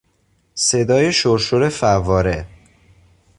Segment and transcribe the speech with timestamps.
[0.55, 2.47] صدای شرشر فواره